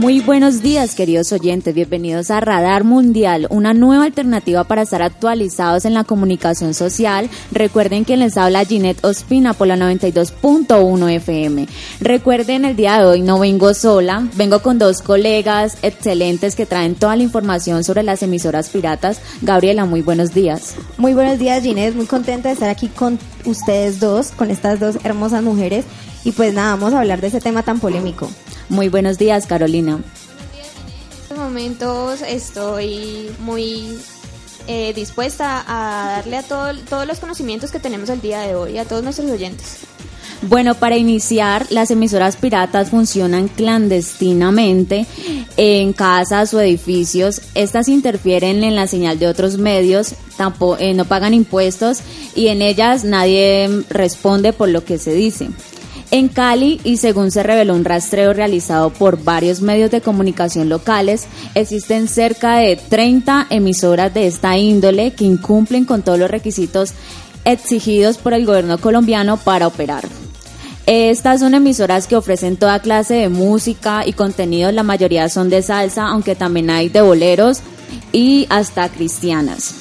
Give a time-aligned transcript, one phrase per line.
[0.00, 1.74] Muy buenos días, queridos oyentes.
[1.74, 7.28] Bienvenidos a Radar Mundial, una nueva alternativa para estar actualizados en la comunicación social.
[7.52, 11.68] Recuerden que les habla Ginette Ospina por la 92.1 FM.
[12.00, 16.94] Recuerden, el día de hoy no vengo sola, vengo con dos colegas excelentes que traen
[16.94, 19.20] toda la información sobre las emisoras piratas.
[19.42, 20.76] Gabriela, muy buenos días.
[20.96, 21.94] Muy buenos días, Ginette.
[21.94, 25.84] Muy contenta de estar aquí con ustedes dos, con estas dos hermosas mujeres.
[26.24, 28.30] Y pues nada, vamos a hablar de ese tema tan polémico.
[28.68, 30.00] Muy buenos días, Carolina.
[30.54, 33.98] En estos momentos estoy muy
[34.66, 38.78] eh, dispuesta a darle a todo, todos los conocimientos que tenemos el día de hoy
[38.78, 39.89] a todos nuestros oyentes.
[40.42, 45.06] Bueno, para iniciar, las emisoras piratas funcionan clandestinamente
[45.58, 47.42] en casas o edificios.
[47.54, 51.98] Estas interfieren en la señal de otros medios, tampoco, eh, no pagan impuestos
[52.34, 55.50] y en ellas nadie responde por lo que se dice.
[56.10, 61.26] En Cali, y según se reveló un rastreo realizado por varios medios de comunicación locales,
[61.54, 66.94] existen cerca de 30 emisoras de esta índole que incumplen con todos los requisitos
[67.44, 70.08] exigidos por el gobierno colombiano para operar.
[70.92, 75.62] Estas son emisoras que ofrecen toda clase de música y contenidos, la mayoría son de
[75.62, 77.60] salsa, aunque también hay de boleros
[78.10, 79.76] y hasta cristianas.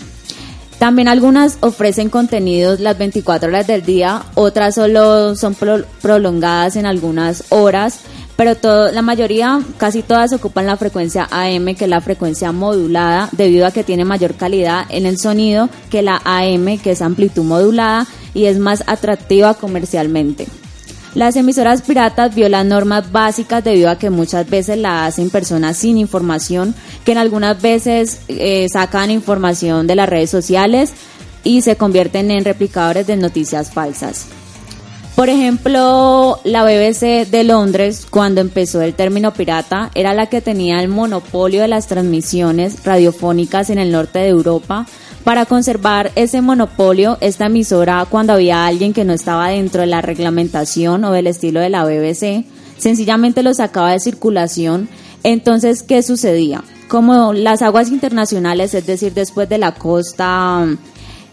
[0.77, 5.55] También algunas ofrecen contenidos las 24 horas del día, otras solo son
[5.99, 8.01] prolongadas en algunas horas,
[8.35, 13.65] pero la mayoría, casi todas ocupan la frecuencia AM, que es la frecuencia modulada, debido
[13.65, 18.05] a que tiene mayor calidad en el sonido que la AM, que es amplitud modulada
[18.35, 20.45] y es más atractiva comercialmente.
[21.15, 25.97] Las emisoras piratas violan normas básicas debido a que muchas veces la hacen personas sin
[25.97, 30.93] información, que en algunas veces eh, sacan información de las redes sociales
[31.43, 34.27] y se convierten en replicadores de noticias falsas.
[35.15, 40.79] Por ejemplo, la BBC de Londres, cuando empezó el término pirata, era la que tenía
[40.79, 44.85] el monopolio de las transmisiones radiofónicas en el norte de Europa,
[45.23, 50.01] para conservar ese monopolio, esta emisora, cuando había alguien que no estaba dentro de la
[50.01, 52.45] reglamentación o del estilo de la BBC,
[52.77, 54.89] sencillamente lo sacaba de circulación.
[55.23, 56.63] Entonces, ¿qué sucedía?
[56.87, 60.65] Como las aguas internacionales, es decir, después de la costa,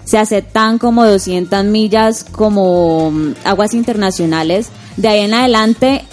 [0.04, 3.12] se aceptan como 200 millas como
[3.44, 6.04] aguas internacionales, de ahí en adelante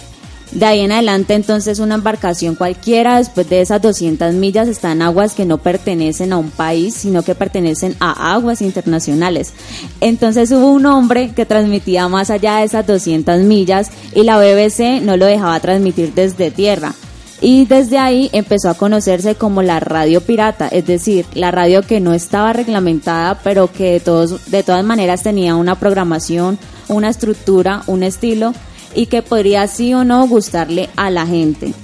[0.54, 5.02] de ahí en adelante entonces una embarcación cualquiera después de esas 200 millas está en
[5.02, 9.52] aguas que no pertenecen a un país, sino que pertenecen a aguas internacionales.
[10.00, 15.02] Entonces hubo un hombre que transmitía más allá de esas 200 millas y la BBC
[15.02, 16.94] no lo dejaba transmitir desde tierra.
[17.40, 22.00] Y desde ahí empezó a conocerse como la radio pirata, es decir, la radio que
[22.00, 27.82] no estaba reglamentada, pero que de, todos, de todas maneras tenía una programación, una estructura,
[27.86, 28.54] un estilo
[28.94, 31.74] y que podría sí o no gustarle a la gente.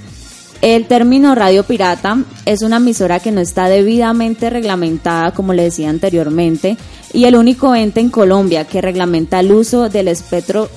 [0.61, 5.89] El término radio pirata es una emisora que no está debidamente reglamentada, como le decía
[5.89, 6.77] anteriormente,
[7.13, 10.69] y el único ente en Colombia que reglamenta el uso del espectro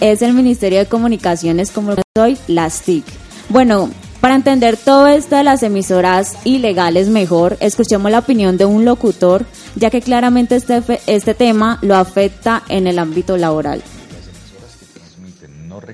[0.00, 3.04] es el Ministerio de Comunicaciones, como soy, las TIC.
[3.48, 8.84] Bueno, para entender todo esto de las emisoras ilegales mejor, escuchemos la opinión de un
[8.84, 13.82] locutor, ya que claramente este, este tema lo afecta en el ámbito laboral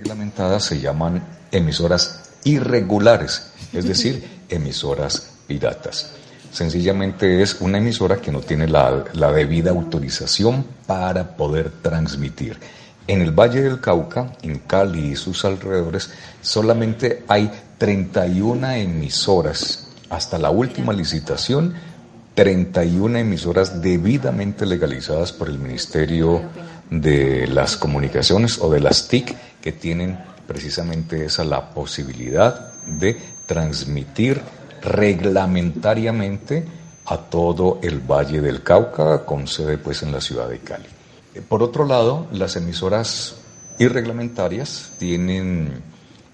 [0.03, 6.11] reglamentadas se llaman emisoras irregulares, es decir, emisoras piratas.
[6.51, 12.59] Sencillamente es una emisora que no tiene la, debida autorización para poder transmitir.
[13.07, 16.11] En el Valle del Cauca, en Cali y sus alrededores,
[16.41, 19.89] solamente hay 31 emisoras.
[20.11, 21.75] Hasta la última licitación,
[22.35, 26.43] 31 emisoras debidamente legalizadas por el Ministerio
[26.93, 34.43] de las Comunicaciones o de las TIC que tienen precisamente esa la posibilidad de transmitir
[34.83, 36.67] reglamentariamente
[37.07, 40.89] a todo el Valle del Cauca, con sede pues en la ciudad de Cali.
[41.49, 43.37] Por otro lado, las emisoras
[43.79, 45.83] irreglamentarias tienen,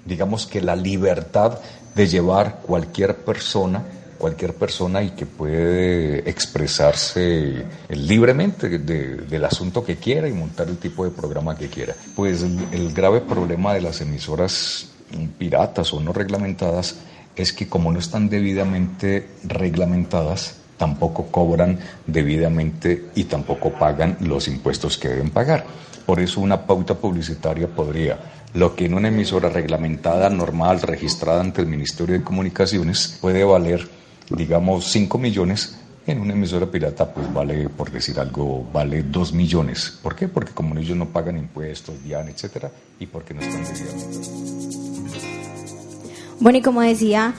[0.05, 1.59] digamos que la libertad
[1.95, 3.85] de llevar cualquier persona
[4.19, 11.05] cualquier persona y que puede expresarse libremente del asunto que quiera y montar el tipo
[11.05, 11.95] de programa que quiera.
[12.15, 14.89] Pues el, grave problema de las emisoras
[15.39, 16.97] piratas o no reglamentadas
[17.37, 24.99] es que como no están debidamente reglamentadas, tampoco cobran debidamente y tampoco pagan los impuestos
[24.99, 25.65] que deben pagar.
[26.05, 28.19] Por eso una pauta publicitaria podría,
[28.55, 33.98] lo que en una emisora reglamentada, normal, registrada ante el Ministerio de Comunicaciones, puede valer
[34.31, 35.77] digamos, 5 millones,
[36.07, 39.99] En una emisora pirata, pues vale, por decir algo, vale 2 millones.
[40.03, 40.27] ¿Por qué?
[40.27, 44.29] Porque como ellos no pagan impuestos, DIAN, etcétera, y porque no están debidamente.
[46.41, 47.35] Bueno, y como decía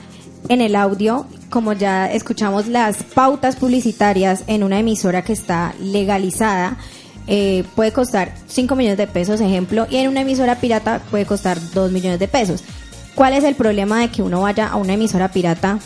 [0.48, 6.76] en el audio, como ya escuchamos las pautas publicitarias en una emisora que está legalizada,
[7.26, 11.58] eh, puede costar 5 millones de pesos, ejemplo, y en una emisora pirata puede costar
[11.74, 12.62] 2 millones de pesos.
[13.14, 15.78] ¿Cuál es el problema de que uno vaya a una emisora pirata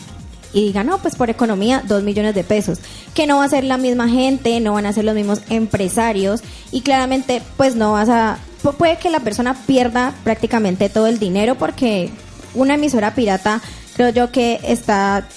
[0.55, 2.79] y diga, no, pues por economía, 2 millones de pesos?
[3.13, 6.41] Que no va a ser la misma gente, no van a ser los mismos empresarios
[6.71, 8.39] y claramente pues no vas a...
[8.77, 12.09] Puede que la persona pierda prácticamente todo el dinero porque
[12.55, 13.61] una emisora pirata
[13.95, 15.27] creo yo que está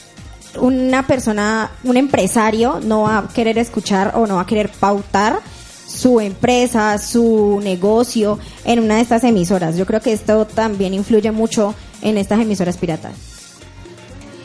[0.61, 5.41] una persona, un empresario no va a querer escuchar o no va a querer pautar
[5.85, 9.76] su empresa, su negocio en una de estas emisoras.
[9.76, 13.28] Yo creo que esto también influye mucho en estas emisoras piratas.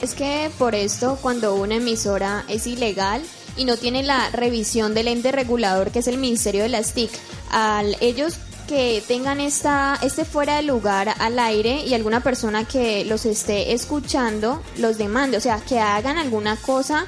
[0.03, 3.21] Es que por esto, cuando una emisora es ilegal
[3.55, 7.09] y no tiene la revisión del ente regulador que es el Ministerio de las TIC,
[7.51, 8.35] al ellos
[8.67, 13.71] que tengan esta, este fuera de lugar al aire y alguna persona que los esté
[13.71, 17.05] escuchando los demande, o sea, que hagan alguna cosa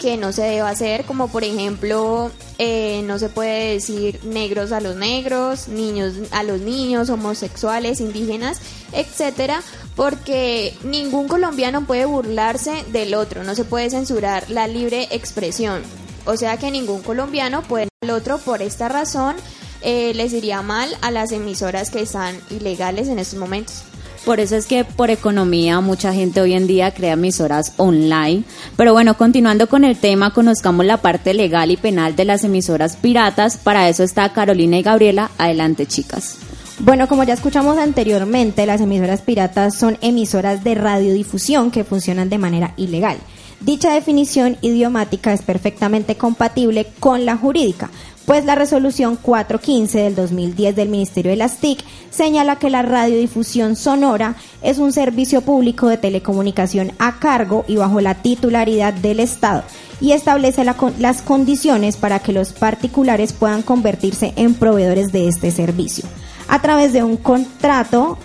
[0.00, 4.80] que no se debe hacer, como por ejemplo, eh, no se puede decir negros a
[4.80, 8.60] los negros, niños a los niños, homosexuales, indígenas,
[8.92, 9.62] etcétera,
[9.94, 15.82] porque ningún colombiano puede burlarse del otro, no se puede censurar la libre expresión.
[16.24, 19.36] O sea que ningún colombiano puede al otro por esta razón
[19.82, 23.84] eh, les iría mal a las emisoras que están ilegales en estos momentos.
[24.24, 28.44] Por eso es que por economía mucha gente hoy en día crea emisoras online.
[28.76, 32.96] Pero bueno, continuando con el tema, conozcamos la parte legal y penal de las emisoras
[32.96, 33.56] piratas.
[33.56, 35.30] Para eso está Carolina y Gabriela.
[35.38, 36.36] Adelante, chicas.
[36.80, 42.38] Bueno, como ya escuchamos anteriormente, las emisoras piratas son emisoras de radiodifusión que funcionan de
[42.38, 43.18] manera ilegal.
[43.60, 47.90] Dicha definición idiomática es perfectamente compatible con la jurídica,
[48.24, 53.76] pues la resolución 415 del 2010 del Ministerio de las TIC señala que la radiodifusión
[53.76, 59.62] sonora es un servicio público de telecomunicación a cargo y bajo la titularidad del Estado
[60.00, 66.04] y establece las condiciones para que los particulares puedan convertirse en proveedores de este servicio
[66.48, 68.16] a través de un contrato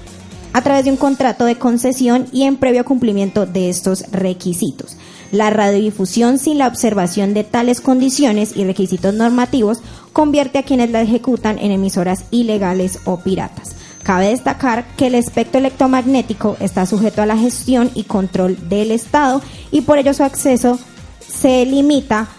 [0.53, 4.95] a través de un contrato de concesión y en previo cumplimiento de estos requisitos.
[5.35, 9.79] La radiodifusión sin la observación de tales condiciones y requisitos normativos
[10.13, 13.75] convierte a quienes la ejecutan en emisoras ilegales o piratas.
[14.01, 19.41] Cabe destacar que el espectro electromagnético está sujeto a la gestión y control del Estado
[19.71, 20.79] y por ello su acceso
[21.27, 22.29] se limita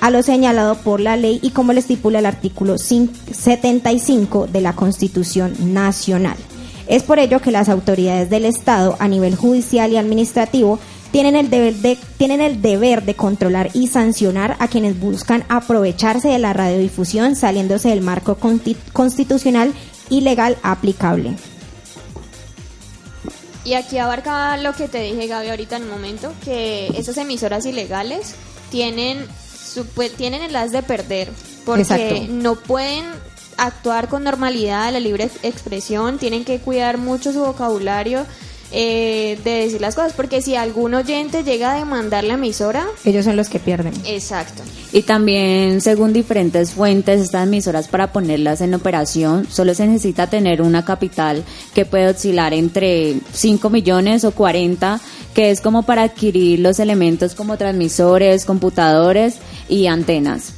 [0.00, 4.72] a lo señalado por la ley y como lo estipula el artículo 75 de la
[4.72, 6.38] Constitución Nacional.
[6.86, 10.78] Es por ello que las autoridades del Estado a nivel judicial y administrativo
[11.10, 16.28] tienen el deber de tienen el deber de controlar y sancionar a quienes buscan aprovecharse
[16.28, 18.38] de la radiodifusión saliéndose del marco
[18.92, 19.72] constitucional
[20.10, 21.34] y legal aplicable.
[23.64, 27.66] Y aquí abarca lo que te dije Gaby ahorita en un momento, que esas emisoras
[27.66, 28.34] ilegales
[28.70, 29.26] tienen
[29.58, 31.30] su, pues, tienen el as de perder
[31.66, 33.04] porque no pueden
[33.58, 38.24] actuar con normalidad la libre expresión, tienen que cuidar mucho su vocabulario
[38.70, 43.24] eh, de decir las cosas, porque si algún oyente llega a demandar la emisora, ellos
[43.24, 43.94] son los que pierden.
[44.04, 44.62] Exacto.
[44.92, 50.60] Y también, según diferentes fuentes, estas emisoras para ponerlas en operación, solo se necesita tener
[50.60, 51.44] una capital
[51.74, 55.00] que puede oscilar entre 5 millones o 40,
[55.34, 59.36] que es como para adquirir los elementos como transmisores, computadores
[59.68, 60.52] y antenas.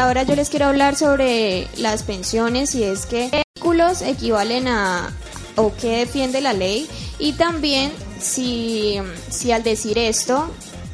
[0.00, 5.10] Ahora yo les quiero hablar sobre las pensiones y es que vehículos equivalen a
[5.56, 6.88] o qué defiende la ley
[7.18, 10.50] y también si, si al decir esto,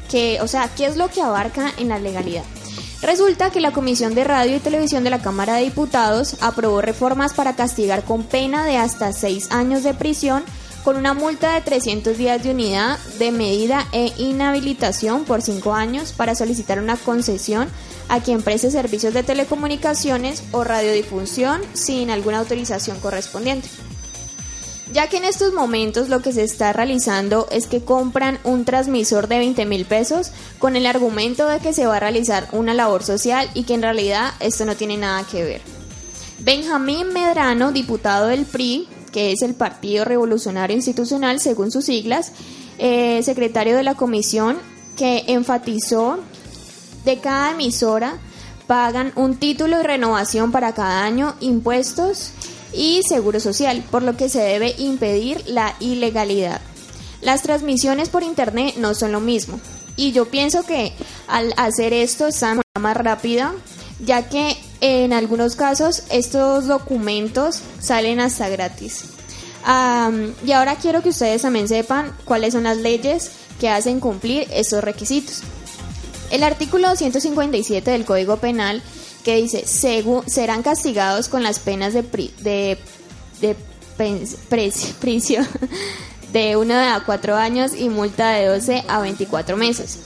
[0.09, 2.43] que, o sea, ¿qué es lo que abarca en la legalidad?
[3.01, 7.33] Resulta que la Comisión de Radio y Televisión de la Cámara de Diputados aprobó reformas
[7.33, 10.43] para castigar con pena de hasta seis años de prisión
[10.83, 16.13] con una multa de 300 días de unidad de medida e inhabilitación por cinco años
[16.13, 17.67] para solicitar una concesión
[18.09, 23.69] a quien preste servicios de telecomunicaciones o radiodifusión sin alguna autorización correspondiente.
[24.93, 29.27] Ya que en estos momentos lo que se está realizando es que compran un transmisor
[29.27, 33.03] de 20 mil pesos con el argumento de que se va a realizar una labor
[33.03, 35.61] social y que en realidad esto no tiene nada que ver.
[36.39, 42.31] Benjamín Medrano, diputado del PRI, que es el Partido Revolucionario Institucional según sus siglas,
[42.77, 44.57] eh, secretario de la comisión,
[44.95, 46.19] que enfatizó
[47.05, 48.19] de cada emisora
[48.67, 52.31] pagan un título de renovación para cada año, impuestos
[52.73, 56.61] y seguro social, por lo que se debe impedir la ilegalidad.
[57.21, 59.59] Las transmisiones por internet no son lo mismo.
[59.95, 60.93] Y yo pienso que
[61.27, 63.53] al hacer esto está más rápida,
[64.05, 69.05] ya que en algunos casos estos documentos salen hasta gratis.
[70.45, 74.83] y ahora quiero que ustedes también sepan cuáles son las leyes que hacen cumplir estos
[74.83, 75.41] requisitos.
[76.29, 78.81] El artículo 257 del Código Penal
[79.27, 79.65] que dice,
[80.27, 82.01] serán castigados con las penas de,
[82.39, 82.77] de,
[83.41, 83.55] de
[84.99, 85.45] prisión
[86.31, 89.99] de 1 a 4 años y multa de 12 a 24 meses.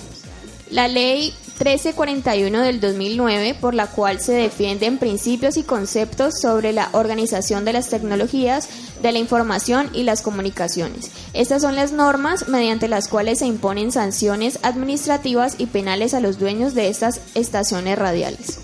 [0.72, 6.90] La ley 1341 del 2009, por la cual se defienden principios y conceptos sobre la
[6.94, 8.68] organización de las tecnologías
[9.02, 11.12] de la información y las comunicaciones.
[11.34, 16.40] Estas son las normas mediante las cuales se imponen sanciones administrativas y penales a los
[16.40, 18.60] dueños de estas estaciones radiales.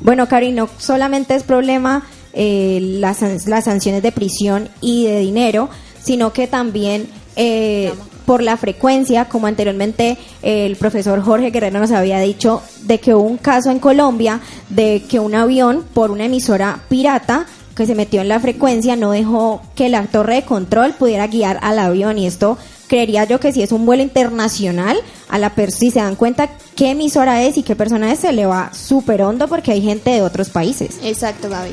[0.00, 5.68] Bueno, Cari, no solamente es problema eh, las, las sanciones de prisión y de dinero,
[6.00, 7.92] sino que también eh,
[8.26, 13.24] por la frecuencia, como anteriormente el profesor Jorge Guerrero nos había dicho, de que hubo
[13.24, 18.20] un caso en Colombia de que un avión por una emisora pirata que se metió
[18.20, 22.26] en la frecuencia no dejó que la torre de control pudiera guiar al avión y
[22.26, 24.96] esto creería yo que si es un vuelo internacional,
[25.28, 28.46] a la si se dan cuenta qué emisora es y qué persona es, se le
[28.46, 30.98] va súper hondo porque hay gente de otros países.
[31.02, 31.72] Exacto, Gaby.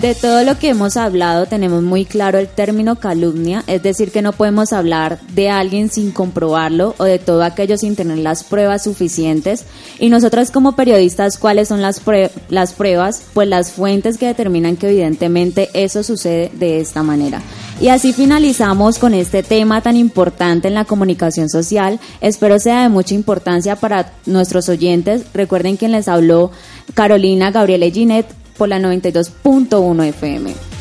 [0.00, 4.20] De todo lo que hemos hablado tenemos muy claro el término calumnia, es decir, que
[4.20, 8.84] no podemos hablar de alguien sin comprobarlo o de todo aquello sin tener las pruebas
[8.84, 9.64] suficientes.
[9.98, 12.02] Y nosotros como periodistas, ¿cuáles son las,
[12.50, 13.22] las pruebas?
[13.32, 17.40] Pues las fuentes que determinan que evidentemente eso sucede de esta manera.
[17.80, 22.00] Y así finalizamos con este tema tan importante en la comunicación social.
[22.20, 25.22] Espero sea de mucha importancia para nuestros oyentes.
[25.32, 26.50] Recuerden quien les habló
[26.92, 28.26] Carolina Gabriela Ginet
[28.56, 30.75] por la 92.1 FM.